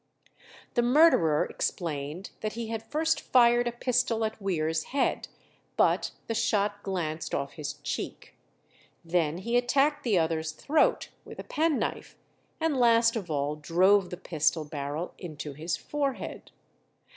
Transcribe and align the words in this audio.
The 0.73 0.81
murderer 0.81 1.45
explained 1.45 2.31
that 2.39 2.53
he 2.53 2.69
had 2.69 2.81
first 2.91 3.21
fired 3.21 3.67
a 3.67 3.71
pistol 3.71 4.25
at 4.25 4.41
Weare's 4.41 4.85
head, 4.97 5.27
but 5.77 6.09
the 6.25 6.33
shot 6.33 6.81
glanced 6.81 7.35
off 7.35 7.51
his 7.53 7.73
cheek. 7.83 8.35
Then 9.05 9.37
he 9.37 9.55
attacked 9.57 10.01
the 10.03 10.17
other's 10.17 10.53
throat 10.53 11.09
with 11.23 11.37
a 11.37 11.43
penknife, 11.43 12.15
and 12.59 12.77
last 12.79 13.15
of 13.15 13.29
all 13.29 13.55
drove 13.55 14.09
the 14.09 14.17
pistol 14.17 14.65
barrel 14.65 15.13
into 15.19 15.53
his 15.53 15.77
forehead. 15.77 16.49